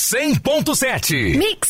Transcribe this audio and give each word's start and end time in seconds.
100.7. 0.00 1.36
Mix. 1.36 1.68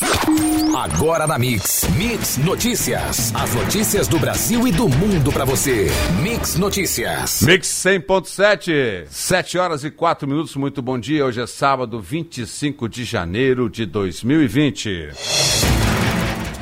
Agora 0.73 1.27
na 1.27 1.37
Mix. 1.37 1.85
Mix 1.97 2.37
Notícias. 2.37 3.35
As 3.35 3.53
notícias 3.57 4.07
do 4.07 4.21
Brasil 4.21 4.69
e 4.69 4.71
do 4.73 4.89
mundo 4.89 5.33
para 5.33 5.45
você. 5.45 5.89
Mix 6.23 6.55
Notícias. 6.55 7.43
Mix 7.43 7.67
100.7. 7.67 9.07
7 9.09 9.59
horas 9.59 9.83
e 9.83 9.91
4 9.91 10.29
minutos. 10.29 10.55
Muito 10.55 10.81
bom 10.81 10.97
dia. 10.97 11.27
Hoje 11.27 11.41
é 11.41 11.47
sábado, 11.47 11.99
25 12.01 12.89
de 12.89 13.03
janeiro 13.03 13.69
de 13.69 13.85
2020. 13.85 15.09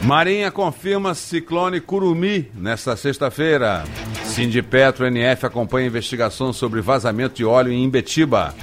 Marinha 0.03 0.51
confirma 0.51 1.15
ciclone 1.15 1.83
Curumi 1.83 2.51
nesta 2.55 2.97
sexta-feira. 2.97 3.85
Sindipetro 4.25 5.07
NF 5.07 5.45
acompanha 5.45 5.89
investigação 5.89 6.51
sobre 6.51 6.81
vazamento 6.81 7.35
de 7.35 7.45
óleo 7.45 7.71
em 7.71 7.85
Imbetiba. 7.85 8.55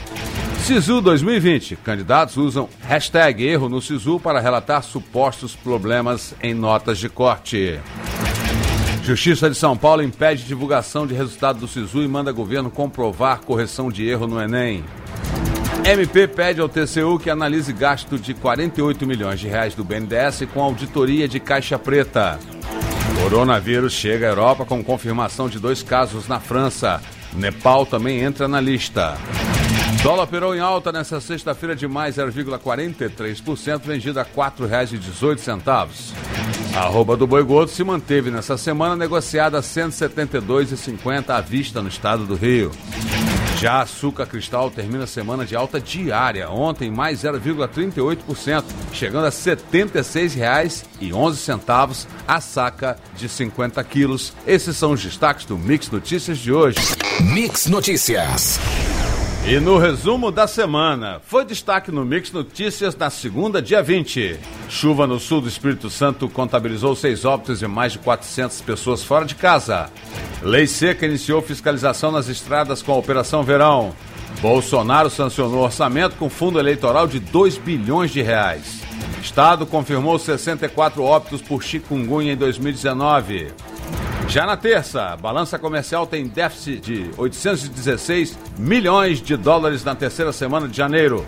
Sisu 0.65 0.99
2020. 0.99 1.75
Candidatos 1.75 2.37
usam 2.37 2.67
hashtag 2.81 3.45
erro 3.45 3.69
no 3.69 3.79
Sisu 3.79 4.19
para 4.19 4.39
relatar 4.39 4.81
supostos 4.81 5.55
problemas 5.55 6.33
em 6.41 6.55
notas 6.55 6.97
de 6.97 7.07
corte. 7.07 7.79
Justiça 9.03 9.47
de 9.47 9.55
São 9.55 9.77
Paulo 9.77 10.01
impede 10.01 10.43
divulgação 10.43 11.05
de 11.05 11.13
resultado 11.13 11.59
do 11.59 11.67
Sisu 11.67 12.01
e 12.01 12.07
manda 12.07 12.31
governo 12.31 12.71
comprovar 12.71 13.41
correção 13.41 13.91
de 13.91 14.09
erro 14.09 14.25
no 14.25 14.41
Enem. 14.41 14.83
MP 15.83 16.27
pede 16.27 16.59
ao 16.59 16.67
TCU 16.67 17.19
que 17.19 17.29
analise 17.29 17.71
gasto 17.71 18.17
de 18.17 18.33
48 18.33 19.05
milhões 19.05 19.39
de 19.39 19.47
reais 19.47 19.75
do 19.75 19.83
BNDES 19.83 20.47
com 20.51 20.63
auditoria 20.63 21.27
de 21.27 21.39
caixa 21.39 21.77
preta. 21.77 22.39
Coronavírus 23.21 23.93
chega 23.93 24.25
à 24.25 24.29
Europa 24.29 24.65
com 24.65 24.83
confirmação 24.83 25.47
de 25.47 25.59
dois 25.59 25.83
casos 25.83 26.27
na 26.27 26.39
França. 26.39 26.99
Nepal 27.35 27.85
também 27.85 28.21
entra 28.21 28.47
na 28.47 28.59
lista. 28.59 29.15
Dólar 30.01 30.23
operou 30.23 30.55
em 30.55 30.59
alta 30.59 30.91
nesta 30.91 31.19
sexta-feira 31.19 31.75
de 31.75 31.87
mais 31.87 32.17
0,43%, 32.17 33.81
vendido 33.83 34.19
a 34.19 34.23
R$ 34.23 34.29
4,18. 34.35 36.13
A 36.75 36.79
arroba 36.79 37.15
do 37.17 37.25
boi 37.25 37.41
gordo 37.43 37.71
se 37.71 37.83
manteve 37.83 38.29
nessa 38.29 38.55
semana 38.57 38.95
negociada 38.95 39.57
a 39.57 39.61
R$ 39.61 39.67
172,50 39.67 41.29
à 41.29 41.41
vista 41.41 41.81
no 41.81 41.89
estado 41.89 42.23
do 42.25 42.35
Rio. 42.35 42.71
Já 43.57 43.81
açúcar 43.81 44.27
cristal 44.27 44.69
termina 44.69 45.05
a 45.05 45.07
semana 45.07 45.45
de 45.45 45.55
alta 45.55 45.79
diária, 45.79 46.49
ontem 46.49 46.91
mais 46.91 47.23
0,38%, 47.23 48.65
chegando 48.91 49.25
a 49.25 49.29
R$ 49.29 49.35
76,11 49.35 52.07
a 52.27 52.41
saca 52.41 52.97
de 53.15 53.29
50 53.29 53.81
quilos. 53.85 54.33
Esses 54.45 54.75
são 54.75 54.91
os 54.91 55.01
destaques 55.01 55.45
do 55.45 55.57
Mix 55.57 55.89
Notícias 55.89 56.37
de 56.37 56.51
hoje. 56.51 56.77
Mix 57.21 57.67
Notícias. 57.67 58.59
E 59.47 59.59
no 59.59 59.77
resumo 59.77 60.31
da 60.31 60.47
semana, 60.47 61.21
foi 61.23 61.45
destaque 61.45 61.91
no 61.91 62.03
Mix 62.03 62.31
Notícias 62.31 62.95
na 62.95 63.11
segunda, 63.11 63.61
dia 63.61 63.79
20. 63.83 64.39
Chuva 64.67 65.05
no 65.05 65.19
sul 65.19 65.39
do 65.39 65.47
Espírito 65.47 65.87
Santo 65.87 66.27
contabilizou 66.27 66.95
seis 66.95 67.25
óbitos 67.25 67.61
e 67.61 67.67
mais 67.67 67.91
de 67.91 67.99
400 67.99 68.59
pessoas 68.61 69.03
fora 69.03 69.23
de 69.23 69.35
casa. 69.35 69.91
Lei 70.41 70.65
Seca 70.65 71.05
iniciou 71.05 71.43
fiscalização 71.43 72.11
nas 72.11 72.27
estradas 72.27 72.81
com 72.81 72.91
a 72.91 72.97
Operação 72.97 73.43
Verão. 73.43 73.93
Bolsonaro 74.41 75.11
sancionou 75.11 75.63
orçamento 75.63 76.15
com 76.15 76.27
fundo 76.27 76.59
eleitoral 76.59 77.05
de 77.05 77.19
2 77.19 77.59
bilhões 77.59 78.09
de 78.09 78.23
reais. 78.23 78.81
Estado 79.21 79.67
confirmou 79.67 80.17
64 80.17 81.03
óbitos 81.03 81.43
por 81.43 81.61
chikungunya 81.61 82.33
em 82.33 82.37
2019. 82.37 83.53
Já 84.27 84.45
na 84.45 84.57
terça, 84.57 85.13
a 85.13 85.17
balança 85.17 85.57
comercial 85.57 86.05
tem 86.05 86.27
déficit 86.27 86.79
de 86.79 87.09
816 87.17 88.37
milhões 88.57 89.21
de 89.21 89.37
dólares 89.37 89.83
na 89.83 89.95
terceira 89.95 90.33
semana 90.33 90.67
de 90.67 90.75
janeiro. 90.75 91.25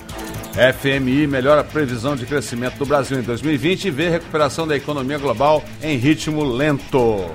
FMI 0.53 1.27
melhora 1.27 1.61
a 1.61 1.63
previsão 1.63 2.15
de 2.15 2.25
crescimento 2.25 2.77
do 2.77 2.85
Brasil 2.85 3.19
em 3.19 3.21
2020 3.21 3.85
e 3.85 3.91
vê 3.91 4.09
recuperação 4.09 4.67
da 4.67 4.75
economia 4.75 5.17
global 5.19 5.63
em 5.81 5.97
ritmo 5.97 6.43
lento. 6.43 7.29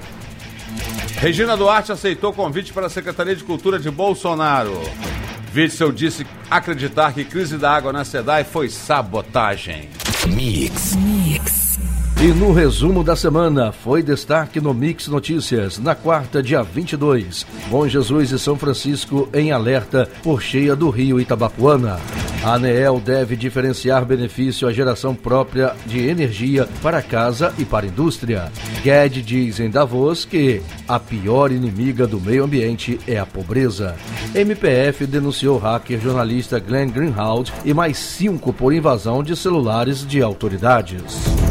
Regina 1.19 1.57
Duarte 1.57 1.93
aceitou 1.93 2.31
o 2.31 2.35
convite 2.35 2.73
para 2.73 2.87
a 2.87 2.91
Secretaria 2.91 3.37
de 3.37 3.45
Cultura 3.45 3.79
de 3.79 3.91
Bolsonaro. 3.91 4.81
Witzel 5.55 5.93
disse 5.93 6.27
acreditar 6.51 7.13
que 7.13 7.25
crise 7.25 7.57
da 7.59 7.71
água 7.71 7.93
na 7.93 8.05
SEDAI 8.05 8.43
foi 8.43 8.69
sabotagem. 8.69 9.89
Mix. 10.27 10.97
Mix. 10.97 11.62
E 12.23 12.29
no 12.29 12.53
resumo 12.53 13.03
da 13.03 13.17
semana, 13.17 13.73
foi 13.73 14.01
destaque 14.01 14.61
no 14.61 14.73
Mix 14.73 15.09
Notícias, 15.09 15.77
na 15.81 15.93
quarta, 15.93 16.41
dia 16.41 16.63
22. 16.63 17.45
Bom 17.69 17.89
Jesus 17.89 18.31
e 18.31 18.39
São 18.39 18.57
Francisco 18.57 19.29
em 19.35 19.51
alerta 19.51 20.09
por 20.23 20.41
cheia 20.41 20.77
do 20.77 20.89
rio 20.89 21.21
Itabapuana. 21.21 21.99
A 22.45 22.55
ANEEL 22.55 23.01
deve 23.01 23.35
diferenciar 23.35 24.05
benefício 24.05 24.69
à 24.69 24.73
geração 24.73 25.17
própria 25.17 25.75
de 25.85 26.07
energia 26.07 26.69
para 26.81 27.03
casa 27.03 27.53
e 27.59 27.65
para 27.65 27.87
indústria. 27.87 28.53
Guedes 28.85 29.27
diz 29.27 29.59
em 29.59 29.69
Davos 29.69 30.25
que 30.25 30.63
a 30.87 31.01
pior 31.01 31.51
inimiga 31.51 32.07
do 32.07 32.21
meio 32.21 32.45
ambiente 32.45 33.01
é 33.05 33.19
a 33.19 33.27
pobreza. 33.27 33.97
MPF 34.33 35.07
denunciou 35.07 35.59
hacker 35.59 35.99
jornalista 35.99 36.61
Glenn 36.61 36.89
Greenhalgh 36.89 37.51
e 37.65 37.75
mais 37.75 37.99
cinco 37.99 38.53
por 38.53 38.73
invasão 38.73 39.25
de 39.25 39.35
celulares 39.35 40.07
de 40.07 40.23
autoridades. 40.23 41.42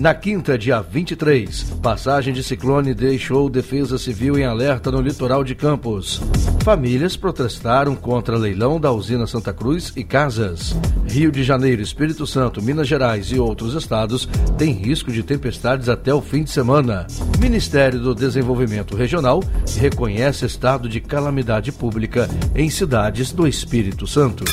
Na 0.00 0.14
quinta, 0.14 0.56
dia 0.56 0.80
23, 0.80 1.74
passagem 1.82 2.32
de 2.32 2.40
ciclone 2.44 2.94
deixou 2.94 3.50
Defesa 3.50 3.98
Civil 3.98 4.38
em 4.38 4.44
alerta 4.44 4.92
no 4.92 5.00
litoral 5.00 5.42
de 5.42 5.56
Campos. 5.56 6.22
Famílias 6.62 7.16
protestaram 7.16 7.96
contra 7.96 8.36
leilão 8.36 8.78
da 8.78 8.92
usina 8.92 9.26
Santa 9.26 9.52
Cruz 9.52 9.92
e 9.96 10.04
casas. 10.04 10.76
Rio 11.04 11.32
de 11.32 11.42
Janeiro, 11.42 11.82
Espírito 11.82 12.28
Santo, 12.28 12.62
Minas 12.62 12.86
Gerais 12.86 13.32
e 13.32 13.40
outros 13.40 13.74
estados 13.74 14.28
têm 14.56 14.72
risco 14.72 15.10
de 15.10 15.24
tempestades 15.24 15.88
até 15.88 16.14
o 16.14 16.22
fim 16.22 16.44
de 16.44 16.50
semana. 16.50 17.04
Ministério 17.40 17.98
do 17.98 18.14
Desenvolvimento 18.14 18.94
Regional 18.94 19.42
reconhece 19.80 20.46
estado 20.46 20.88
de 20.88 21.00
calamidade 21.00 21.72
pública 21.72 22.28
em 22.54 22.70
cidades 22.70 23.32
do 23.32 23.48
Espírito 23.48 24.06
Santo. 24.06 24.44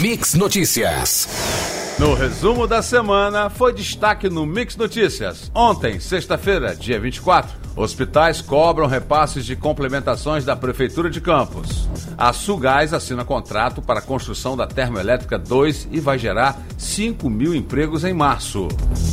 Mix 0.00 0.32
Notícias. 0.32 1.65
No 1.98 2.12
resumo 2.12 2.66
da 2.66 2.82
semana, 2.82 3.48
foi 3.48 3.72
destaque 3.72 4.28
no 4.28 4.44
Mix 4.44 4.76
Notícias. 4.76 5.50
Ontem, 5.54 5.98
sexta-feira, 5.98 6.76
dia 6.76 7.00
24, 7.00 7.50
hospitais 7.74 8.42
cobram 8.42 8.86
repasses 8.86 9.46
de 9.46 9.56
complementações 9.56 10.44
da 10.44 10.54
Prefeitura 10.54 11.08
de 11.08 11.22
Campos. 11.22 11.88
A 12.18 12.34
Sugás 12.34 12.92
assina 12.92 13.24
contrato 13.24 13.80
para 13.80 14.00
a 14.00 14.02
construção 14.02 14.54
da 14.58 14.66
Termoelétrica 14.66 15.38
2 15.38 15.88
e 15.90 15.98
vai 15.98 16.18
gerar 16.18 16.60
5 16.76 17.30
mil 17.30 17.54
empregos 17.54 18.04
em 18.04 18.12
março. 18.12 18.68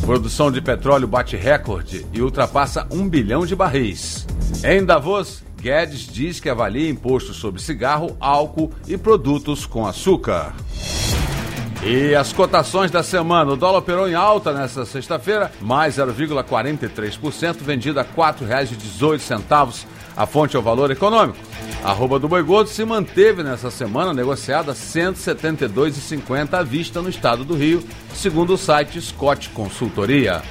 Produção 0.06 0.52
de 0.52 0.60
petróleo 0.60 1.08
bate 1.08 1.38
recorde 1.38 2.06
e 2.12 2.22
ultrapassa 2.22 2.86
1 2.92 3.08
bilhão 3.08 3.46
de 3.46 3.56
barris. 3.56 4.28
Em 4.62 4.84
Davos, 4.84 5.42
Guedes 5.62 6.06
diz 6.06 6.42
que 6.42 6.50
avalia 6.50 6.90
imposto 6.90 7.34
sobre 7.34 7.62
cigarro, 7.62 8.18
álcool 8.20 8.72
e 8.86 8.98
produtos 8.98 9.66
com 9.66 9.88
açúcar. 9.88 10.54
E 11.86 12.16
as 12.16 12.32
cotações 12.32 12.90
da 12.90 13.04
semana. 13.04 13.52
O 13.52 13.58
dólar 13.58 13.80
operou 13.80 14.08
em 14.08 14.14
alta 14.14 14.54
nesta 14.54 14.86
sexta-feira, 14.86 15.52
mais 15.60 15.98
0,43%, 15.98 17.58
vendido 17.60 18.00
a 18.00 18.04
R$ 18.04 18.10
4,18. 18.16 19.86
A 20.16 20.26
fonte 20.26 20.56
é 20.56 20.60
o 20.60 20.62
valor 20.62 20.92
econômico. 20.92 21.38
A 21.84 21.90
arroba 21.90 22.20
do 22.20 22.30
Boi 22.30 22.42
Gordo 22.42 22.70
se 22.70 22.86
manteve 22.86 23.44
nessa 23.44 23.70
semana 23.70 24.14
negociada 24.14 24.72
a 24.72 24.74
R$ 24.74 24.80
172,50 24.80 26.54
à 26.54 26.64
vista 26.64 27.02
no 27.02 27.10
estado 27.10 27.44
do 27.44 27.56
Rio, 27.56 27.84
segundo 28.14 28.54
o 28.54 28.58
site 28.58 29.02
Scott 29.02 29.50
Consultoria. 29.50 30.42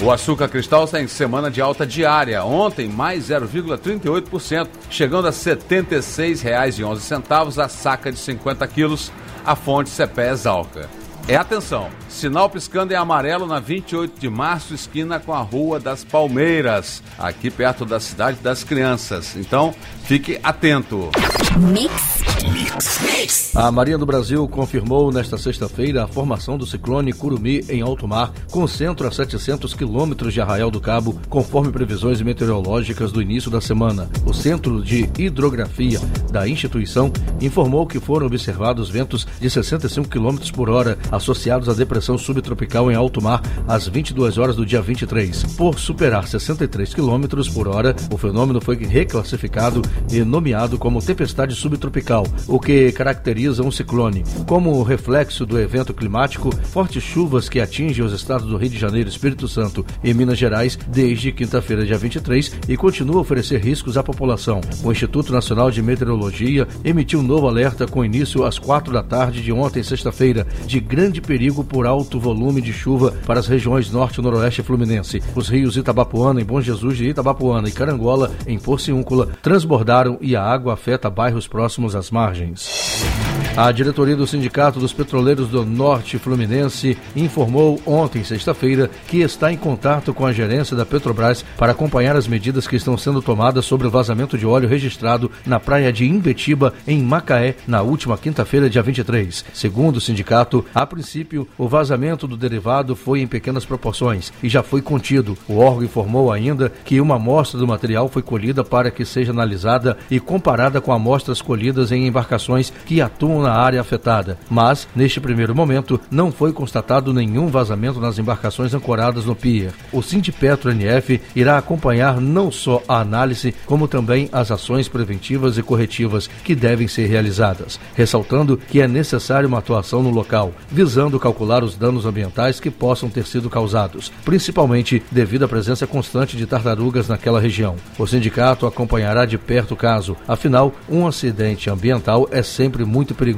O 0.00 0.10
açúcar 0.10 0.48
cristal 0.48 0.84
está 0.84 1.02
em 1.02 1.08
semana 1.08 1.50
de 1.50 1.60
alta 1.60 1.84
diária. 1.84 2.42
Ontem, 2.44 2.88
mais 2.88 3.28
0,38%, 3.28 4.68
chegando 4.88 5.26
a 5.26 5.30
R$ 5.30 5.36
76,11 5.36 7.62
a 7.62 7.68
saca 7.68 8.10
de 8.10 8.18
50 8.18 8.66
quilos 8.68 9.12
a 9.48 9.56
fonte 9.56 9.88
CPE 9.88 10.28
Exalca. 10.30 10.90
É 11.26 11.34
atenção, 11.34 11.88
sinal 12.06 12.50
piscando 12.50 12.92
em 12.92 12.96
amarelo 12.96 13.46
na 13.46 13.58
28 13.58 14.20
de 14.20 14.28
março, 14.28 14.74
esquina 14.74 15.18
com 15.18 15.32
a 15.32 15.40
Rua 15.40 15.80
das 15.80 16.04
Palmeiras, 16.04 17.02
aqui 17.18 17.50
perto 17.50 17.86
da 17.86 17.98
Cidade 17.98 18.38
das 18.42 18.62
Crianças. 18.62 19.36
Então, 19.36 19.74
fique 20.04 20.38
atento. 20.42 21.10
Mix. 21.56 22.20
Mix. 22.52 22.98
Mix. 23.28 23.48
A 23.54 23.70
Marinha 23.72 23.98
do 23.98 24.06
Brasil 24.06 24.46
confirmou 24.48 25.12
nesta 25.12 25.36
sexta-feira 25.36 26.04
a 26.04 26.06
formação 26.06 26.56
do 26.56 26.66
ciclone 26.66 27.12
Curumi 27.12 27.64
em 27.68 27.82
alto 27.82 28.06
mar, 28.06 28.32
com 28.50 28.66
centro 28.66 29.06
a 29.06 29.10
700 29.10 29.74
quilômetros 29.74 30.32
de 30.32 30.40
Arraial 30.40 30.70
do 30.70 30.80
Cabo, 30.80 31.18
conforme 31.28 31.72
previsões 31.72 32.22
meteorológicas 32.22 33.10
do 33.10 33.20
início 33.20 33.50
da 33.50 33.60
semana. 33.60 34.08
O 34.24 34.32
Centro 34.32 34.82
de 34.82 35.10
Hidrografia 35.18 36.00
da 36.30 36.48
instituição 36.48 37.12
informou 37.40 37.86
que 37.86 38.00
foram 38.00 38.26
observados 38.26 38.88
ventos 38.90 39.26
de 39.40 39.50
65 39.50 40.08
quilômetros 40.08 40.50
por 40.50 40.70
hora 40.70 40.98
associados 41.10 41.68
à 41.68 41.74
depressão 41.74 42.16
subtropical 42.16 42.90
em 42.92 42.94
alto 42.94 43.20
mar 43.20 43.42
às 43.66 43.88
22 43.88 44.38
horas 44.38 44.56
do 44.56 44.64
dia 44.64 44.80
23. 44.80 45.42
Por 45.56 45.78
superar 45.78 46.28
63 46.28 46.94
quilômetros 46.94 47.48
por 47.48 47.66
hora, 47.66 47.94
o 48.12 48.16
fenômeno 48.16 48.60
foi 48.60 48.76
reclassificado 48.76 49.82
e 50.10 50.20
nomeado 50.22 50.78
como 50.78 51.02
tempestade 51.02 51.54
subtropical. 51.54 52.24
O 52.46 52.60
que 52.60 52.92
caracteriza 52.92 53.17
um 53.64 53.70
ciclone. 53.70 54.24
Como 54.46 54.82
reflexo 54.82 55.44
do 55.44 55.58
evento 55.58 55.92
climático, 55.92 56.54
fortes 56.66 57.02
chuvas 57.02 57.48
que 57.48 57.60
atingem 57.60 58.04
os 58.04 58.12
estados 58.12 58.46
do 58.46 58.56
Rio 58.56 58.70
de 58.70 58.78
Janeiro, 58.78 59.08
Espírito 59.08 59.46
Santo 59.48 59.84
e 60.02 60.14
Minas 60.14 60.38
Gerais 60.38 60.78
desde 60.88 61.32
quinta-feira, 61.32 61.84
dia 61.84 61.98
23, 61.98 62.52
e 62.68 62.76
continua 62.76 63.16
a 63.16 63.20
oferecer 63.20 63.60
riscos 63.60 63.96
à 63.96 64.02
população. 64.02 64.60
O 64.82 64.92
Instituto 64.92 65.32
Nacional 65.32 65.70
de 65.70 65.82
Meteorologia 65.82 66.66
emitiu 66.84 67.20
um 67.20 67.22
novo 67.22 67.48
alerta 67.48 67.86
com 67.86 68.04
início 68.04 68.44
às 68.44 68.58
quatro 68.58 68.92
da 68.92 69.02
tarde 69.02 69.42
de 69.42 69.52
ontem, 69.52 69.82
sexta-feira, 69.82 70.46
de 70.66 70.80
grande 70.80 71.20
perigo 71.20 71.62
por 71.62 71.86
alto 71.86 72.18
volume 72.18 72.60
de 72.60 72.72
chuva 72.72 73.12
para 73.26 73.40
as 73.40 73.46
regiões 73.46 73.90
norte 73.90 74.20
e 74.20 74.22
noroeste 74.22 74.62
fluminense. 74.62 75.22
Os 75.34 75.48
rios 75.48 75.76
Itabapuana, 75.76 76.40
em 76.40 76.44
Bom 76.44 76.60
Jesus 76.60 76.96
de 76.96 77.08
Itabapuana 77.08 77.68
e 77.68 77.72
Carangola, 77.72 78.32
em 78.46 78.58
Porciúncula, 78.58 79.28
transbordaram 79.42 80.18
e 80.20 80.34
a 80.34 80.42
água 80.42 80.74
afeta 80.74 81.10
bairros 81.10 81.46
próximos 81.46 81.94
às 81.94 82.10
margens. 82.10 82.97
здесь. 82.98 83.37
A 83.60 83.72
diretoria 83.72 84.14
do 84.14 84.24
Sindicato 84.24 84.78
dos 84.78 84.92
Petroleiros 84.92 85.48
do 85.48 85.66
Norte 85.66 86.16
Fluminense 86.16 86.96
informou 87.16 87.82
ontem, 87.84 88.22
sexta-feira, 88.22 88.88
que 89.08 89.20
está 89.20 89.52
em 89.52 89.56
contato 89.56 90.14
com 90.14 90.24
a 90.24 90.32
gerência 90.32 90.76
da 90.76 90.86
Petrobras 90.86 91.44
para 91.56 91.72
acompanhar 91.72 92.14
as 92.14 92.28
medidas 92.28 92.68
que 92.68 92.76
estão 92.76 92.96
sendo 92.96 93.20
tomadas 93.20 93.64
sobre 93.64 93.88
o 93.88 93.90
vazamento 93.90 94.38
de 94.38 94.46
óleo 94.46 94.68
registrado 94.68 95.28
na 95.44 95.58
praia 95.58 95.92
de 95.92 96.04
Imbetiba, 96.04 96.72
em 96.86 97.02
Macaé, 97.02 97.56
na 97.66 97.82
última 97.82 98.16
quinta-feira, 98.16 98.70
dia 98.70 98.80
23. 98.80 99.44
Segundo 99.52 99.96
o 99.96 100.00
sindicato, 100.00 100.64
a 100.72 100.86
princípio, 100.86 101.48
o 101.58 101.66
vazamento 101.66 102.28
do 102.28 102.36
derivado 102.36 102.94
foi 102.94 103.22
em 103.22 103.26
pequenas 103.26 103.64
proporções 103.64 104.32
e 104.40 104.48
já 104.48 104.62
foi 104.62 104.80
contido. 104.80 105.36
O 105.48 105.58
órgão 105.58 105.82
informou 105.82 106.30
ainda 106.30 106.72
que 106.84 107.00
uma 107.00 107.16
amostra 107.16 107.58
do 107.58 107.66
material 107.66 108.08
foi 108.08 108.22
colhida 108.22 108.62
para 108.62 108.92
que 108.92 109.04
seja 109.04 109.32
analisada 109.32 109.98
e 110.08 110.20
comparada 110.20 110.80
com 110.80 110.92
amostras 110.92 111.42
colhidas 111.42 111.90
em 111.90 112.06
embarcações 112.06 112.72
que 112.86 113.00
atuam 113.00 113.47
na 113.47 113.47
área 113.52 113.80
afetada. 113.80 114.38
Mas, 114.50 114.88
neste 114.94 115.20
primeiro 115.20 115.54
momento, 115.54 116.00
não 116.10 116.30
foi 116.32 116.52
constatado 116.52 117.12
nenhum 117.12 117.48
vazamento 117.48 118.00
nas 118.00 118.18
embarcações 118.18 118.74
ancoradas 118.74 119.24
no 119.24 119.34
pier. 119.34 119.72
O 119.92 120.02
Sindipetro 120.02 120.70
NF 120.70 121.20
irá 121.34 121.58
acompanhar 121.58 122.20
não 122.20 122.50
só 122.50 122.82
a 122.88 123.00
análise, 123.00 123.54
como 123.66 123.88
também 123.88 124.28
as 124.32 124.50
ações 124.50 124.88
preventivas 124.88 125.58
e 125.58 125.62
corretivas 125.62 126.28
que 126.44 126.54
devem 126.54 126.88
ser 126.88 127.06
realizadas, 127.06 127.78
ressaltando 127.94 128.56
que 128.56 128.80
é 128.80 128.88
necessário 128.88 129.48
uma 129.48 129.58
atuação 129.58 130.02
no 130.02 130.10
local, 130.10 130.52
visando 130.70 131.20
calcular 131.20 131.62
os 131.62 131.76
danos 131.76 132.06
ambientais 132.06 132.60
que 132.60 132.70
possam 132.70 133.08
ter 133.08 133.26
sido 133.26 133.50
causados, 133.50 134.12
principalmente 134.24 135.02
devido 135.10 135.44
à 135.44 135.48
presença 135.48 135.86
constante 135.86 136.36
de 136.36 136.46
tartarugas 136.46 137.08
naquela 137.08 137.40
região. 137.40 137.76
O 137.98 138.06
sindicato 138.06 138.66
acompanhará 138.66 139.24
de 139.24 139.38
perto 139.38 139.72
o 139.72 139.76
caso, 139.76 140.16
afinal, 140.26 140.72
um 140.88 141.06
acidente 141.06 141.70
ambiental 141.70 142.28
é 142.30 142.42
sempre 142.42 142.84
muito 142.84 143.14
perigoso. 143.14 143.37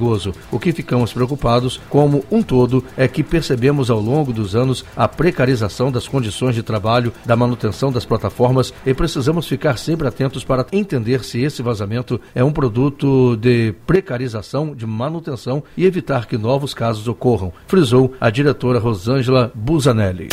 O 0.50 0.58
que 0.58 0.72
ficamos 0.72 1.12
preocupados, 1.12 1.80
como 1.88 2.24
um 2.30 2.42
todo, 2.42 2.84
é 2.96 3.06
que 3.06 3.22
percebemos 3.22 3.90
ao 3.90 4.00
longo 4.00 4.32
dos 4.32 4.56
anos 4.56 4.84
a 4.96 5.06
precarização 5.06 5.92
das 5.92 6.08
condições 6.08 6.54
de 6.54 6.62
trabalho, 6.62 7.12
da 7.24 7.36
manutenção 7.36 7.92
das 7.92 8.04
plataformas 8.04 8.72
e 8.84 8.94
precisamos 8.94 9.46
ficar 9.46 9.78
sempre 9.78 10.08
atentos 10.08 10.44
para 10.44 10.66
entender 10.72 11.24
se 11.24 11.40
esse 11.40 11.62
vazamento 11.62 12.20
é 12.34 12.42
um 12.42 12.52
produto 12.52 13.36
de 13.36 13.74
precarização, 13.86 14.74
de 14.74 14.86
manutenção 14.86 15.62
e 15.76 15.84
evitar 15.84 16.26
que 16.26 16.38
novos 16.38 16.74
casos 16.74 17.06
ocorram, 17.06 17.52
frisou 17.66 18.14
a 18.20 18.30
diretora 18.30 18.78
Rosângela 18.78 19.52
Busanelli. 19.54 20.28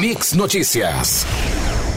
Mix 0.00 0.32
Notícias. 0.32 1.26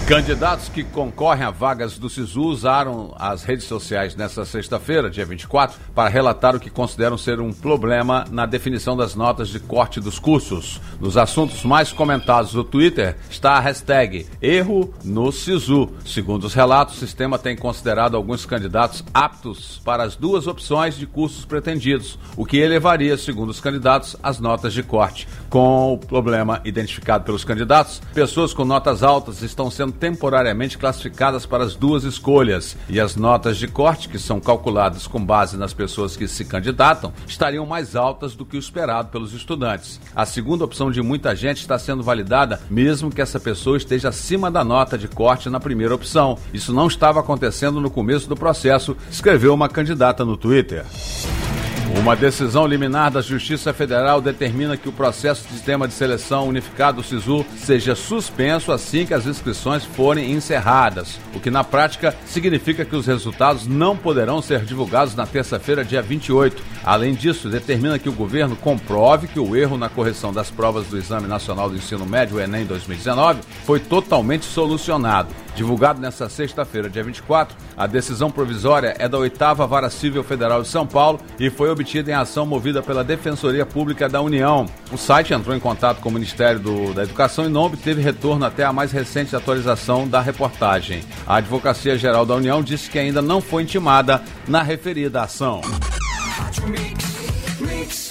Candidatos 0.08 0.70
que 0.70 0.84
concorrem 0.84 1.44
a 1.44 1.50
vagas 1.50 1.98
do 1.98 2.08
SISU 2.12 2.44
usaram 2.44 3.16
as 3.18 3.44
redes 3.44 3.66
sociais 3.66 4.16
nesta 4.16 4.46
sexta-feira, 4.46 5.10
dia 5.10 5.26
24, 5.26 5.80
para 5.96 6.08
relatar 6.08 6.56
o 6.56 6.60
que 6.60 6.70
consideram 6.70 7.18
ser 7.18 7.40
um 7.40 7.52
problema 7.52 8.24
na 8.30 8.46
definição 8.46 8.96
das 8.96 9.16
notas 9.16 9.50
de 9.50 9.60
corte 9.60 10.00
dos 10.00 10.20
cursos. 10.20 10.80
Nos 11.00 11.18
assuntos 11.18 11.64
mais 11.64 11.92
comentados 11.92 12.54
do 12.54 12.64
Twitter 12.64 13.18
está 13.32 13.54
a 13.54 13.60
hashtag 13.60 14.28
Erro 14.40 14.94
no 15.04 15.32
SISU. 15.32 15.90
Segundo 16.06 16.44
os 16.44 16.54
relatos, 16.54 16.98
o 16.98 17.00
sistema 17.00 17.40
tem 17.40 17.56
considerado 17.56 18.16
alguns 18.16 18.46
candidatos 18.46 19.04
aptos 19.12 19.82
para 19.84 20.04
as 20.04 20.16
duas 20.16 20.46
opções 20.46 20.96
de 20.96 21.08
cursos 21.08 21.46
pretendidos, 21.46 22.20
o 22.38 22.46
que 22.46 22.58
elevaria, 22.58 23.18
segundo 23.18 23.50
os 23.50 23.60
candidatos, 23.60 24.16
as 24.22 24.40
notas 24.40 24.72
de 24.72 24.84
corte. 24.84 25.28
Com 25.50 25.94
o 25.94 25.98
problema 25.98 26.62
identificado 26.64 27.24
pelos 27.24 27.44
candidatos, 27.44 28.04
pessoas 28.14 28.54
com 28.54 28.64
notas 28.64 29.02
altas 29.02 29.42
estão 29.42 29.72
sendo 29.72 29.95
temporariamente 30.00 30.78
classificadas 30.78 31.46
para 31.46 31.64
as 31.64 31.76
duas 31.76 32.04
escolhas 32.04 32.78
e 32.90 33.00
as 33.00 33.16
notas 33.16 33.58
de 33.58 33.68
corte, 33.68 34.10
que 34.10 34.20
são 34.20 34.40
calculadas 34.40 35.08
com 35.08 35.24
base 35.24 35.58
nas 35.58 35.74
pessoas 35.74 36.16
que 36.16 36.28
se 36.28 36.46
candidatam, 36.46 37.14
estariam 37.28 37.66
mais 37.66 37.96
altas 37.96 38.36
do 38.36 38.46
que 38.46 38.58
o 38.58 38.60
esperado 38.60 39.10
pelos 39.10 39.34
estudantes. 39.34 40.00
A 40.16 40.26
segunda 40.26 40.66
opção 40.66 40.92
de 40.92 41.02
muita 41.02 41.36
gente 41.36 41.62
está 41.62 41.78
sendo 41.80 42.04
validada, 42.04 42.62
mesmo 42.70 43.12
que 43.12 43.22
essa 43.22 43.40
pessoa 43.40 43.78
esteja 43.78 44.10
acima 44.10 44.52
da 44.52 44.64
nota 44.64 44.98
de 44.98 45.08
corte 45.08 45.50
na 45.50 45.60
primeira 45.60 45.96
opção. 45.96 46.38
Isso 46.54 46.74
não 46.74 46.88
estava 46.88 47.20
acontecendo 47.20 47.82
no 47.82 47.90
começo 47.90 48.28
do 48.28 48.36
processo, 48.36 48.96
escreveu 49.10 49.54
uma 49.54 49.70
candidata 49.70 50.24
no 50.24 50.38
Twitter. 50.38 50.86
Uma 51.94 52.16
decisão 52.16 52.66
liminar 52.66 53.12
da 53.12 53.22
Justiça 53.22 53.74
Federal 53.74 54.20
determina 54.20 54.76
que 54.76 54.90
o 54.90 54.92
processo 54.92 55.44
de 55.44 55.54
sistema 55.54 55.88
de 55.88 55.94
seleção 55.94 56.48
unificado 56.48 57.02
do 57.02 57.08
SISU 57.08 57.46
seja 57.58 57.96
suspenso 57.96 58.72
assim 58.72 59.06
que 59.06 59.14
as 59.14 59.26
inscrições 59.26 59.86
forem 59.86 60.32
encerradas, 60.32 61.20
o 61.34 61.40
que 61.40 61.52
na 61.52 61.64
prática 61.64 62.16
significa 62.26 62.84
que 62.84 62.96
os 62.96 63.06
resultados 63.06 63.68
não 63.68 63.96
poderão 63.96 64.42
ser 64.42 64.66
divulgados 64.66 65.16
na 65.16 65.26
terça-feira, 65.26 65.86
dia 65.86 66.02
28. 66.02 66.62
Além 66.84 67.14
disso, 67.14 67.50
determina 67.50 68.00
que 68.00 68.10
o 68.10 68.14
governo 68.14 68.56
comprove 68.56 69.28
que 69.28 69.40
o 69.40 69.56
erro 69.56 69.78
na 69.78 69.90
correção 69.90 70.34
das 70.34 70.52
provas 70.52 70.88
do 70.88 70.98
Exame 70.98 71.28
Nacional 71.28 71.70
do 71.70 71.76
Ensino 71.76 72.06
Médio, 72.06 72.40
Enem 72.40 72.66
2019, 72.66 73.42
foi 73.64 73.80
totalmente 73.80 74.46
solucionado. 74.46 75.30
Divulgado 75.56 76.02
nesta 76.02 76.28
sexta-feira, 76.28 76.90
dia 76.90 77.02
24, 77.02 77.56
a 77.78 77.88
decisão 77.88 78.30
provisória 78.30 78.94
é 79.00 79.08
da 79.08 79.18
oitava 79.18 79.66
Vara 79.66 79.90
Civil 79.90 80.22
Federal 80.22 80.62
de 80.62 80.68
São 80.68 80.86
Paulo 80.86 81.20
e 81.40 81.50
foi 81.50 81.70
obtida 81.76 82.10
em 82.10 82.14
ação 82.14 82.46
movida 82.46 82.82
pela 82.82 83.04
Defensoria 83.04 83.66
Pública 83.66 84.08
da 84.08 84.22
União. 84.22 84.66
O 84.92 84.98
site 84.98 85.34
entrou 85.34 85.56
em 85.56 85.60
contato 85.60 86.00
com 86.00 86.10
o 86.10 86.12
Ministério 86.12 86.60
do, 86.60 86.94
da 86.94 87.04
Educação 87.04 87.46
e 87.46 87.50
não 87.50 87.64
obteve 87.64 88.02
retorno 88.02 88.46
até 88.46 88.64
a 88.64 88.72
mais 88.72 88.92
recente 88.92 89.36
atualização 89.36 90.08
da 90.08 90.22
reportagem. 90.22 91.04
A 91.28 91.36
Advocacia 91.36 91.98
Geral 91.98 92.26
da 92.26 92.36
União 92.36 92.64
disse 92.64 92.90
que 92.90 92.98
ainda 92.98 93.22
não 93.22 93.42
foi 93.42 93.64
intimada 93.64 94.24
na 94.48 94.64
referida 94.64 95.22
ação. 95.22 95.62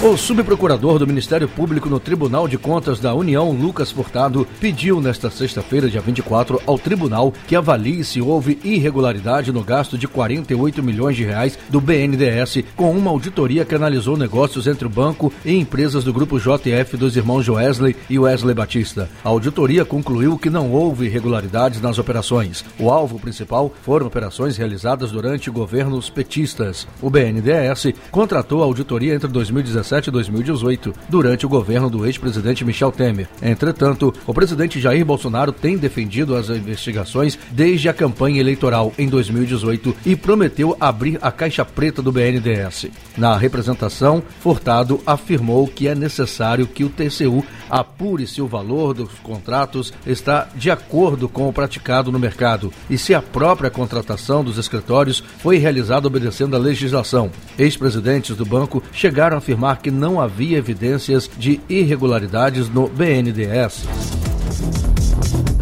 O 0.03 0.17
subprocurador 0.17 0.99
do 0.99 1.07
Ministério 1.07 1.49
Público 1.49 1.89
no 1.89 2.01
Tribunal 2.01 2.49
de 2.49 2.59
Contas 2.59 2.99
da 2.99 3.15
União, 3.15 3.53
Lucas 3.53 3.93
Furtado, 3.93 4.47
pediu 4.61 5.01
nesta 5.01 5.31
sexta-feira, 5.31 5.89
dia 5.89 6.01
24, 6.01 6.61
ao 6.67 6.79
tribunal 6.79 7.33
que 7.47 7.55
avalie 7.55 8.03
se 8.05 8.21
houve 8.21 8.59
irregularidade 8.65 9.53
no 9.53 9.63
gasto 9.63 9.97
de 9.97 10.09
48 10.09 10.83
milhões 10.83 11.17
de 11.17 11.25
reais 11.25 11.57
do 11.71 11.81
BNDES 11.81 12.65
com 12.77 12.91
uma 12.91 13.11
auditoria 13.11 13.65
que 13.65 13.75
analisou 13.75 14.17
negócios 14.17 14.67
entre 14.67 14.85
o 14.85 14.91
banco 14.91 15.33
e 15.45 15.55
empresas 15.55 16.03
do 16.05 16.13
grupo 16.13 16.39
JF 16.39 16.97
dos 16.97 17.17
irmãos 17.17 17.45
Joesley 17.45 17.97
e 18.11 18.19
Wesley 18.19 18.55
Batista. 18.55 19.09
A 19.25 19.29
auditoria 19.29 19.85
concluiu 19.85 20.37
que 20.37 20.51
não 20.51 20.73
houve 20.73 21.07
irregularidades 21.07 21.81
nas 21.81 21.99
operações. 21.99 22.65
O 22.79 22.91
alvo 22.91 23.19
principal 23.19 23.73
foram 23.83 24.07
operações 24.07 24.57
realizadas 24.57 25.13
durante 25.13 25.51
governos 25.51 26.11
petistas. 26.11 26.87
O 27.01 27.09
BNDES 27.09 27.95
contratou 28.11 28.61
a 28.61 28.67
auditoria 28.67 29.15
entre 29.15 29.29
2017 29.29 29.84
2017 29.85 30.09
e 30.09 30.13
2018, 30.13 30.95
durante 31.09 31.47
o 31.47 31.49
governo 31.49 31.91
do 31.91 32.07
ex-presidente 32.07 32.65
Michel 32.65 32.91
Temer. 32.91 33.29
Entretanto, 33.43 34.13
o 34.27 34.35
presidente 34.35 34.81
Jair 34.81 35.05
Bolsonaro 35.05 35.53
tem 35.53 35.77
defendido 35.77 36.35
as 36.35 36.49
investigações 36.49 37.39
desde 37.51 37.89
a 37.89 37.95
campanha 37.95 38.41
eleitoral 38.41 38.93
em 38.99 39.09
2018 39.09 39.95
e 40.07 40.17
prometeu 40.17 40.77
abrir 40.81 41.19
a 41.21 41.31
caixa 41.31 41.65
preta 41.65 42.01
do 42.01 42.11
BNDES. 42.11 42.87
Na 43.17 43.37
representação, 43.37 44.23
Furtado 44.41 45.01
afirmou 45.07 45.67
que 45.67 45.87
é 45.87 45.95
necessário 45.95 46.67
que 46.67 46.85
o 46.85 46.89
TCU 46.89 47.45
apure 47.69 48.27
se 48.27 48.41
o 48.41 48.47
valor 48.47 48.95
dos 48.95 49.11
contratos 49.23 49.93
está 50.07 50.49
de 50.55 50.71
acordo 50.71 51.29
com 51.29 51.49
o 51.49 51.53
praticado 51.53 52.11
no 52.11 52.19
mercado 52.19 52.73
e 52.89 52.97
se 52.97 53.15
a 53.15 53.21
própria 53.23 53.71
contratação 53.71 54.45
dos 54.45 54.59
escritórios 54.59 55.23
foi 55.39 55.59
realizada 55.59 56.07
obedecendo 56.07 56.57
à 56.57 56.59
legislação. 56.59 57.31
Ex-presidentes 57.59 58.37
do 58.37 58.45
banco 58.45 58.83
chegaram 58.93 59.37
a 59.37 59.39
afirmar 59.39 59.74
que 59.77 59.91
não 59.91 60.21
havia 60.21 60.59
evidências 60.59 61.31
de 61.37 61.61
irregularidades 61.69 62.69
no 62.69 62.89
BNDES. 62.89 64.94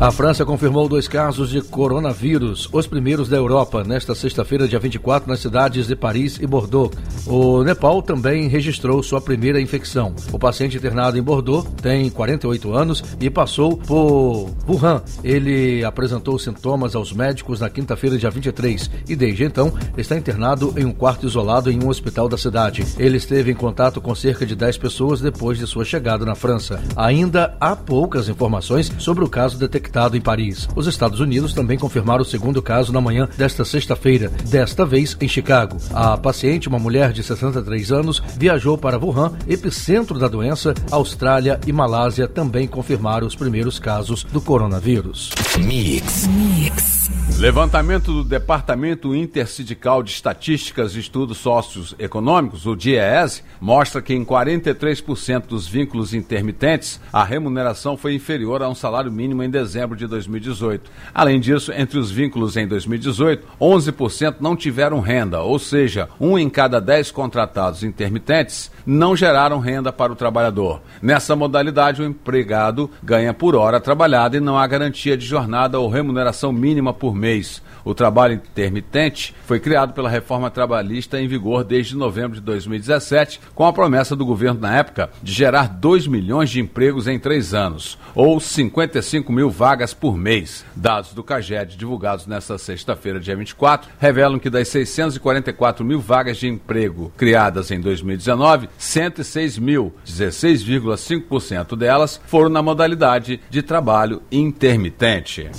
A 0.02 0.10
França 0.10 0.44
confirmou 0.44 0.88
dois 0.88 1.06
casos 1.06 1.48
de 1.48 1.62
coronavírus, 1.62 2.68
os 2.72 2.88
primeiros 2.88 3.28
da 3.28 3.36
Europa, 3.36 3.84
nesta 3.84 4.16
sexta-feira, 4.16 4.66
dia 4.66 4.80
24, 4.80 5.30
nas 5.30 5.38
cidades 5.38 5.86
de 5.86 5.94
Paris 5.94 6.40
e 6.40 6.44
Bordeaux. 6.44 6.92
O 7.24 7.62
Nepal 7.62 8.02
também 8.02 8.48
registrou 8.48 9.00
sua 9.00 9.20
primeira 9.20 9.60
infecção. 9.60 10.12
O 10.32 10.40
paciente 10.40 10.76
internado 10.76 11.16
em 11.16 11.22
Bordeaux 11.22 11.68
tem 11.80 12.10
48 12.10 12.74
anos 12.74 13.04
e 13.20 13.30
passou 13.30 13.76
por 13.76 14.50
Wuhan. 14.68 15.02
Ele 15.22 15.84
apresentou 15.84 16.36
sintomas 16.36 16.96
aos 16.96 17.12
médicos 17.12 17.60
na 17.60 17.70
quinta-feira, 17.70 18.18
dia 18.18 18.28
23, 18.28 18.90
e 19.08 19.14
desde 19.14 19.44
então 19.44 19.72
está 19.96 20.16
internado 20.16 20.74
em 20.76 20.84
um 20.84 20.92
quarto 20.92 21.28
isolado 21.28 21.70
em 21.70 21.80
um 21.80 21.88
hospital 21.88 22.28
da 22.28 22.36
cidade. 22.36 22.84
Ele 22.98 23.18
esteve 23.18 23.52
em 23.52 23.54
contato 23.54 24.00
com 24.00 24.16
cerca 24.16 24.44
de 24.44 24.56
10 24.56 24.78
pessoas 24.78 25.20
depois 25.20 25.58
de 25.58 25.66
sua 25.68 25.84
chegada 25.84 26.26
na 26.26 26.34
França. 26.34 26.82
Ainda 26.96 27.56
há 27.60 27.76
poucas 27.76 28.28
informações 28.28 28.90
sobre 28.98 29.22
o 29.22 29.28
caso 29.28 29.56
detectado 29.56 29.91
detectado 29.92 30.16
em 30.16 30.20
Paris. 30.20 30.68
Os 30.74 30.86
Estados 30.86 31.20
Unidos 31.20 31.52
também 31.52 31.78
confirmaram 31.78 32.22
o 32.22 32.24
segundo 32.24 32.62
caso 32.62 32.92
na 32.92 33.00
manhã 33.00 33.28
desta 33.36 33.64
sexta-feira, 33.64 34.30
desta 34.48 34.86
vez 34.86 35.16
em 35.20 35.28
Chicago. 35.28 35.76
A 35.92 36.16
paciente, 36.16 36.68
uma 36.68 36.78
mulher 36.78 37.12
de 37.12 37.22
63 37.22 37.92
anos, 37.92 38.22
viajou 38.38 38.78
para 38.78 38.98
Wuhan, 38.98 39.32
epicentro 39.46 40.18
da 40.18 40.28
doença. 40.28 40.72
Austrália 40.90 41.60
e 41.66 41.72
Malásia 41.72 42.26
também 42.26 42.66
confirmaram 42.66 43.26
os 43.26 43.36
primeiros 43.36 43.78
casos 43.78 44.24
do 44.24 44.40
coronavírus. 44.40 45.30
Mix. 45.58 46.26
Mix. 46.28 47.01
Levantamento 47.38 48.12
do 48.12 48.22
Departamento 48.22 49.16
Intersindical 49.16 50.02
de 50.02 50.12
Estatísticas 50.12 50.94
e 50.94 51.00
Estudos 51.00 51.38
Socioeconômicos, 51.38 52.66
o 52.66 52.76
DIEESE, 52.76 53.42
mostra 53.60 54.00
que 54.00 54.14
em 54.14 54.24
43% 54.24 55.46
dos 55.46 55.66
vínculos 55.66 56.14
intermitentes, 56.14 57.00
a 57.12 57.24
remuneração 57.24 57.96
foi 57.96 58.14
inferior 58.14 58.62
a 58.62 58.68
um 58.68 58.74
salário 58.74 59.10
mínimo 59.10 59.42
em 59.42 59.50
dezembro 59.50 59.96
de 59.96 60.06
2018. 60.06 60.88
Além 61.12 61.40
disso, 61.40 61.72
entre 61.72 61.98
os 61.98 62.12
vínculos 62.12 62.56
em 62.56 62.66
2018, 62.66 63.44
11% 63.60 64.36
não 64.38 64.54
tiveram 64.54 65.00
renda, 65.00 65.42
ou 65.42 65.58
seja, 65.58 66.08
um 66.20 66.38
em 66.38 66.48
cada 66.48 66.80
dez 66.80 67.10
contratados 67.10 67.82
intermitentes 67.82 68.70
não 68.86 69.16
geraram 69.16 69.58
renda 69.58 69.92
para 69.92 70.12
o 70.12 70.16
trabalhador. 70.16 70.80
Nessa 71.00 71.34
modalidade, 71.34 72.02
o 72.02 72.04
empregado 72.04 72.88
ganha 73.02 73.34
por 73.34 73.56
hora 73.56 73.80
trabalhada 73.80 74.36
e 74.36 74.40
não 74.40 74.56
há 74.56 74.66
garantia 74.66 75.16
de 75.16 75.26
jornada 75.26 75.80
ou 75.80 75.88
remuneração 75.88 76.52
mínima 76.52 76.91
por 76.92 77.14
mês. 77.14 77.62
O 77.84 77.94
trabalho 77.94 78.34
intermitente 78.34 79.34
foi 79.44 79.58
criado 79.58 79.92
pela 79.92 80.08
reforma 80.08 80.50
trabalhista 80.50 81.20
em 81.20 81.26
vigor 81.26 81.64
desde 81.64 81.96
novembro 81.96 82.36
de 82.36 82.40
2017, 82.42 83.40
com 83.54 83.66
a 83.66 83.72
promessa 83.72 84.14
do 84.14 84.24
governo 84.24 84.60
na 84.60 84.76
época 84.76 85.10
de 85.22 85.32
gerar 85.32 85.66
2 85.68 86.06
milhões 86.06 86.50
de 86.50 86.60
empregos 86.60 87.08
em 87.08 87.18
três 87.18 87.54
anos, 87.54 87.98
ou 88.14 88.38
55 88.38 89.32
mil 89.32 89.50
vagas 89.50 89.92
por 89.92 90.16
mês. 90.16 90.64
Dados 90.76 91.12
do 91.12 91.24
CAGED 91.24 91.76
divulgados 91.76 92.26
nesta 92.26 92.56
sexta-feira, 92.56 93.18
dia 93.18 93.36
24, 93.36 93.90
revelam 93.98 94.38
que 94.38 94.50
das 94.50 94.68
644 94.68 95.84
mil 95.84 96.00
vagas 96.00 96.36
de 96.36 96.46
emprego 96.46 97.12
criadas 97.16 97.70
em 97.70 97.80
2019, 97.80 98.68
106 98.78 99.58
mil, 99.58 99.92
16,5% 100.06 101.76
delas, 101.76 102.20
foram 102.26 102.48
na 102.48 102.62
modalidade 102.62 103.40
de 103.50 103.62
trabalho 103.62 104.22
intermitente. 104.30 105.50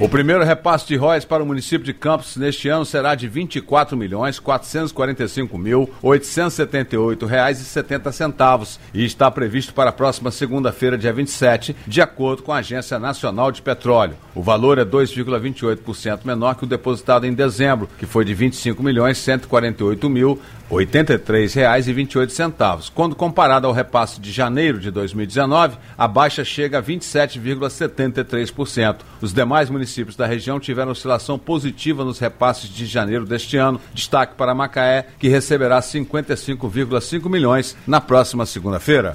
O 0.00 0.08
primeiro 0.08 0.44
repasse 0.44 0.86
de 0.86 0.94
royalties 0.94 1.24
para 1.24 1.42
o 1.42 1.46
município 1.46 1.84
de 1.84 1.92
Campos 1.92 2.36
neste 2.36 2.68
ano 2.68 2.84
será 2.84 3.16
de 3.16 3.26
R$ 3.26 3.32
24 3.32 3.96
milhões 3.96 4.38
445 4.38 5.58
mil 5.58 5.90
878 6.00 7.26
reais 7.26 7.60
e 7.60 7.64
70 7.64 8.12
centavos 8.12 8.78
está 8.94 9.28
previsto 9.28 9.74
para 9.74 9.90
a 9.90 9.92
próxima 9.92 10.30
segunda-feira, 10.30 10.96
dia 10.96 11.12
27, 11.12 11.74
de 11.84 12.00
acordo 12.00 12.44
com 12.44 12.52
a 12.52 12.58
Agência 12.58 12.96
Nacional 12.96 13.50
de 13.50 13.60
Petróleo. 13.60 14.14
O 14.36 14.40
valor 14.40 14.78
é 14.78 14.84
2,28% 14.84 16.20
menor 16.24 16.54
que 16.54 16.62
o 16.62 16.68
depositado 16.68 17.26
em 17.26 17.34
dezembro, 17.34 17.88
que 17.98 18.06
foi 18.06 18.24
de 18.24 18.30
R$ 18.30 18.38
25 18.38 18.80
milhões 18.80 19.18
148 19.18 20.08
mil 20.08 20.40
R$ 20.70 20.86
83,28. 20.86 22.92
Quando 22.94 23.16
comparado 23.16 23.66
ao 23.66 23.72
repasse 23.72 24.20
de 24.20 24.30
janeiro 24.30 24.78
de 24.78 24.90
2019, 24.90 25.78
a 25.96 26.06
baixa 26.06 26.44
chega 26.44 26.78
a 26.78 26.82
27,73%. 26.82 28.96
Os 29.20 29.32
demais 29.32 29.70
municípios 29.70 30.16
da 30.16 30.26
região 30.26 30.60
tiveram 30.60 30.92
oscilação 30.92 31.38
positiva 31.38 32.04
nos 32.04 32.18
repasses 32.18 32.68
de 32.68 32.84
janeiro 32.86 33.24
deste 33.24 33.56
ano. 33.56 33.80
Destaque 33.94 34.34
para 34.34 34.54
Macaé, 34.54 35.06
que 35.18 35.28
receberá 35.28 35.80
55,5 35.80 37.30
milhões 37.30 37.74
na 37.86 38.00
próxima 38.00 38.44
segunda-feira. 38.46 39.14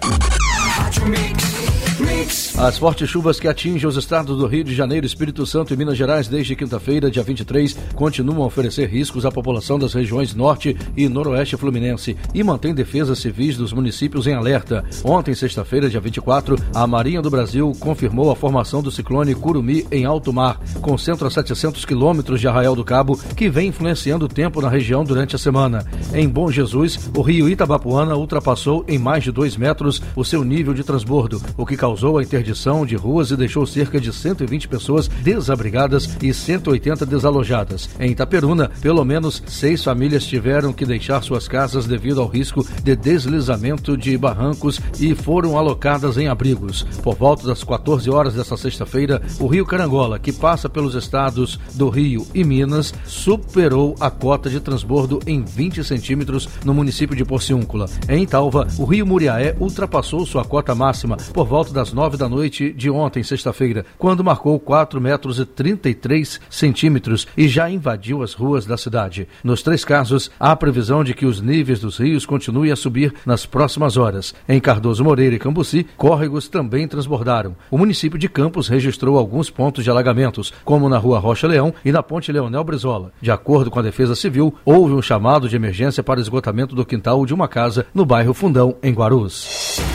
As 2.58 2.78
fortes 2.78 3.10
chuvas 3.10 3.40
que 3.40 3.48
atingem 3.48 3.88
os 3.88 3.98
estados 3.98 4.38
do 4.38 4.48
Rio 4.48 4.64
de 4.64 4.74
Janeiro, 4.74 5.06
Espírito 5.06 5.46
Santo 5.46 5.74
e 5.74 5.78
Minas 5.78 5.98
Gerais 5.98 6.28
desde 6.30 6.56
quinta-feira, 6.56 7.12
dia 7.12 7.22
23, 7.22 7.76
continuam 7.96 8.44
a 8.44 8.46
oferecer 8.46 8.88
riscos 8.88 9.26
à 9.26 9.32
população 9.32 9.78
das 9.78 9.94
regiões 9.94 10.34
norte 10.34 10.78
e 10.96 11.10
noroeste 11.10 11.58
fluminense 11.58 12.16
e 12.34 12.42
mantém 12.42 12.74
defesas 12.74 13.20
civis 13.20 13.58
dos 13.58 13.74
municípios 13.74 14.28
em 14.28 14.34
alerta. 14.34 14.86
Ontem, 15.04 15.36
sexta-feira, 15.36 15.90
dia 15.90 16.00
24, 16.00 16.58
a 16.74 16.88
Marinha 16.88 17.22
do 17.22 17.30
Brasil 17.30 17.74
confirmou 17.80 18.32
a 18.32 18.36
formação 18.36 18.82
do 18.82 18.92
ciclone 18.92 19.36
Curumi 19.36 19.86
em 19.92 20.06
alto 20.06 20.32
mar, 20.32 20.60
com 20.82 20.98
centro 20.98 21.28
a 21.28 21.32
700 21.32 21.84
quilômetros 21.84 22.40
de 22.40 22.48
Arraial 22.48 22.76
do 22.76 22.86
Cabo, 22.86 23.20
que 23.36 23.50
vem 23.50 23.68
influenciando 23.68 24.26
o 24.26 24.30
tempo 24.30 24.62
na 24.62 24.70
região 24.70 25.04
durante 25.04 25.36
a 25.36 25.40
semana. 25.40 25.86
Em 26.14 26.30
Bom 26.30 26.50
Jesus, 26.50 27.10
o 27.16 27.22
rio 27.22 27.50
Itabapuana 27.50 28.16
ultrapassou 28.16 28.86
em 28.88 28.98
mais 28.98 29.24
de 29.24 29.32
2 29.32 29.58
metros 29.58 30.02
o 30.16 30.24
seu 30.24 30.44
nível 30.44 30.74
de 30.74 30.84
transbordo, 30.84 31.42
o 31.58 31.66
que 31.66 31.76
causou 31.76 32.13
a 32.18 32.24
interdição 32.24 32.86
de 32.86 32.96
ruas 32.96 33.32
e 33.32 33.38
deixou 33.38 33.66
cerca 33.66 34.00
de 34.00 34.12
120 34.12 34.68
pessoas 34.68 35.08
desabrigadas 35.08 36.18
e 36.22 36.34
180 36.34 37.06
desalojadas. 37.06 37.90
Em 38.00 38.12
Itaperuna, 38.12 38.70
pelo 38.82 39.04
menos 39.04 39.42
seis 39.48 39.84
famílias 39.84 40.26
tiveram 40.26 40.74
que 40.74 40.86
deixar 40.86 41.22
suas 41.22 41.48
casas 41.48 41.86
devido 41.86 42.22
ao 42.22 42.28
risco 42.28 42.66
de 42.84 42.96
deslizamento 42.96 43.98
de 43.98 44.18
barrancos 44.18 44.80
e 45.00 45.16
foram 45.16 45.58
alocadas 45.58 46.18
em 46.18 46.28
abrigos. 46.28 46.84
Por 47.02 47.16
volta 47.16 47.48
das 47.48 47.64
14 47.64 48.10
horas 48.10 48.34
desta 48.34 48.58
sexta-feira, 48.58 49.22
o 49.40 49.48
rio 49.48 49.66
Carangola, 49.66 50.20
que 50.20 50.32
passa 50.32 50.70
pelos 50.70 50.96
estados 50.96 51.60
do 51.74 51.90
Rio 51.90 52.28
e 52.34 52.44
Minas, 52.44 52.94
superou 53.06 53.96
a 54.00 54.10
cota 54.10 54.50
de 54.50 54.60
transbordo 54.60 55.20
em 55.26 55.44
20 55.44 55.84
centímetros 55.84 56.48
no 56.66 56.74
município 56.74 57.16
de 57.16 57.26
Porciúncula. 57.26 57.90
Em 58.08 58.26
Talva, 58.26 58.68
o 58.78 58.86
rio 58.86 59.06
Muriaé 59.06 59.56
ultrapassou 59.60 60.26
sua 60.26 60.44
cota 60.44 60.76
máxima 60.76 61.18
por 61.34 61.46
volta 61.46 61.72
das 61.72 61.94
9 61.94 62.03
da 62.10 62.28
noite 62.28 62.72
de 62.74 62.90
ontem, 62.90 63.24
sexta-feira, 63.24 63.86
quando 63.98 64.24
marcou 64.24 64.60
4 64.60 65.00
metros 65.00 65.40
e 65.40 65.46
33 65.46 66.40
centímetros 66.50 67.28
e 67.38 67.48
já 67.48 67.70
invadiu 67.70 68.22
as 68.22 68.34
ruas 68.34 68.66
da 68.66 68.78
cidade. 68.78 69.28
Nos 69.44 69.64
três 69.64 69.86
casos, 69.86 70.30
há 70.40 70.56
previsão 70.56 71.04
de 71.04 71.14
que 71.14 71.26
os 71.26 71.42
níveis 71.42 71.80
dos 71.80 71.98
rios 71.98 72.26
continuem 72.26 72.72
a 72.72 72.76
subir 72.76 73.14
nas 73.26 73.46
próximas 73.46 73.98
horas. 73.98 74.36
Em 74.48 74.60
Cardoso 74.60 75.04
Moreira 75.04 75.36
e 75.36 75.40
Cambuci, 75.40 75.88
córregos 75.98 76.48
também 76.48 76.88
transbordaram. 76.88 77.56
O 77.72 77.78
município 77.78 78.20
de 78.20 78.28
Campos 78.28 78.68
registrou 78.68 79.18
alguns 79.18 79.50
pontos 79.50 79.84
de 79.84 79.90
alagamentos, 79.90 80.54
como 80.66 80.90
na 80.90 80.98
rua 80.98 81.20
Rocha 81.20 81.48
Leão 81.48 81.74
e 81.84 81.92
na 81.92 82.04
ponte 82.04 82.32
Leonel 82.32 82.64
Brizola. 82.64 83.12
De 83.22 83.32
acordo 83.32 83.72
com 83.72 83.80
a 83.80 83.84
Defesa 83.84 84.16
Civil, 84.16 84.54
houve 84.66 84.94
um 84.94 85.02
chamado 85.02 85.48
de 85.48 85.56
emergência 85.56 86.04
para 86.04 86.20
esgotamento 86.20 86.76
do 86.76 86.86
quintal 86.86 87.26
de 87.26 87.34
uma 87.34 87.48
casa 87.48 87.86
no 87.94 88.06
bairro 88.06 88.34
Fundão, 88.34 88.76
em 88.84 88.94
Guarus. 88.94 89.93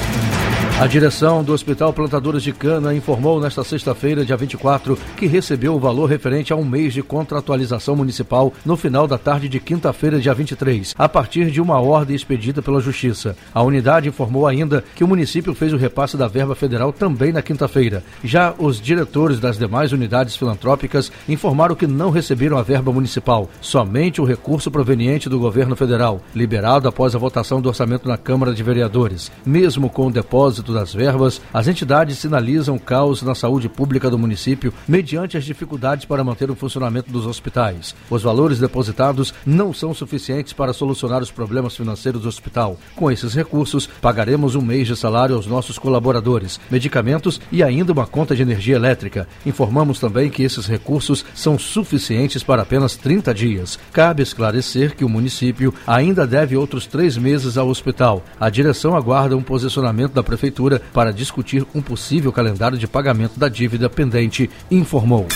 A 0.81 0.87
direção 0.87 1.43
do 1.43 1.53
Hospital 1.53 1.93
Plantadores 1.93 2.41
de 2.41 2.53
Cana 2.53 2.95
informou 2.95 3.41
nesta 3.41 3.65
sexta-feira, 3.65 4.25
dia 4.25 4.37
24, 4.37 4.97
que 5.17 5.27
recebeu 5.27 5.75
o 5.75 5.81
valor 5.81 6.07
referente 6.07 6.53
a 6.53 6.57
um 6.57 6.65
mês 6.65 6.95
de 6.95 7.03
contratualização 7.03 7.97
municipal 7.97 8.53
no 8.65 8.77
final 8.77 9.09
da 9.09 9.19
tarde 9.19 9.49
de 9.49 9.59
quinta-feira, 9.59 10.21
dia 10.21 10.33
23, 10.33 10.95
a 10.97 11.09
partir 11.09 11.51
de 11.51 11.61
uma 11.61 11.81
ordem 11.81 12.15
expedida 12.15 12.63
pela 12.63 12.81
Justiça. 12.81 13.37
A 13.53 13.61
unidade 13.61 14.09
informou 14.09 14.47
ainda 14.47 14.85
que 14.95 15.03
o 15.03 15.09
município 15.09 15.53
fez 15.53 15.73
o 15.73 15.77
repasse 15.77 16.17
da 16.17 16.29
verba 16.29 16.55
federal 16.55 16.93
também 16.93 17.33
na 17.33 17.43
quinta-feira. 17.43 18.05
Já 18.23 18.55
os 18.57 18.81
diretores 18.81 19.41
das 19.41 19.59
demais 19.59 19.91
unidades 19.91 20.37
filantrópicas 20.37 21.11
informaram 21.29 21.75
que 21.75 21.89
não 21.89 22.11
receberam 22.11 22.57
a 22.57 22.63
verba 22.63 22.93
municipal, 22.93 23.51
somente 23.61 24.21
o 24.21 24.25
recurso 24.25 24.71
proveniente 24.71 25.29
do 25.29 25.41
governo 25.41 25.75
federal, 25.75 26.23
liberado 26.37 26.87
após 26.87 27.17
a 27.17 27.19
votação 27.19 27.61
do 27.61 27.69
orçamento 27.69 28.07
na 28.07 28.17
Câmara 28.17 28.55
de 28.55 28.63
Vereadores. 28.63 29.33
Mesmo 29.45 29.91
com 29.91 30.07
o 30.07 30.13
depósito 30.13 30.68
das 30.73 30.93
verbas, 30.93 31.41
as 31.53 31.69
entidades 31.69 32.19
sinalizam 32.19 32.79
caos 32.79 33.23
na 33.23 33.35
saúde 33.35 33.69
pública 33.69 34.11
do 34.11 34.19
município 34.19 34.73
mediante 34.87 35.37
as 35.37 35.45
dificuldades 35.45 36.05
para 36.05 36.25
manter 36.25 36.51
o 36.51 36.55
funcionamento 36.55 37.11
dos 37.11 37.27
hospitais. 37.27 37.95
Os 38.11 38.23
valores 38.23 38.59
depositados 38.59 39.33
não 39.45 39.73
são 39.73 39.95
suficientes 39.95 40.53
para 40.53 40.73
solucionar 40.73 41.23
os 41.23 41.31
problemas 41.31 41.77
financeiros 41.77 42.23
do 42.23 42.29
hospital. 42.29 42.79
Com 42.95 43.11
esses 43.11 43.35
recursos, 43.35 43.89
pagaremos 44.01 44.55
um 44.55 44.63
mês 44.63 44.87
de 44.87 44.97
salário 44.97 45.35
aos 45.35 45.47
nossos 45.47 45.79
colaboradores, 45.79 46.61
medicamentos 46.71 47.41
e 47.51 47.63
ainda 47.63 47.93
uma 47.93 48.07
conta 48.07 48.35
de 48.35 48.43
energia 48.43 48.77
elétrica. 48.77 49.29
Informamos 49.47 49.99
também 49.99 50.31
que 50.31 50.43
esses 50.43 50.67
recursos 50.67 51.25
são 51.35 51.59
suficientes 51.59 52.43
para 52.43 52.63
apenas 52.63 52.97
30 52.97 53.33
dias. 53.33 53.79
Cabe 53.93 54.23
esclarecer 54.23 54.95
que 54.95 55.05
o 55.05 55.09
município 55.09 55.73
ainda 55.87 56.27
deve 56.27 56.57
outros 56.57 56.87
três 56.87 57.17
meses 57.17 57.57
ao 57.57 57.69
hospital. 57.69 58.25
A 58.39 58.51
direção 58.51 58.97
aguarda 58.97 59.37
um 59.37 59.43
posicionamento 59.43 60.13
da 60.13 60.23
prefeitura 60.23 60.58
Prefeitura 60.59 60.83
para 60.93 61.13
discutir 61.13 61.65
um 61.73 61.81
possível 61.81 62.33
calendário 62.33 62.77
de 62.77 62.89
pagamento 62.89 63.39
da 63.39 63.49
dívida 63.49 63.89
pendente, 63.89 64.51
informou. 64.71 65.27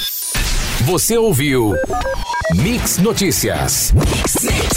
Você 0.84 1.16
ouviu 1.16 1.74
Mix 2.56 2.98
Notícias. 2.98 3.92
Mix. 3.92 4.71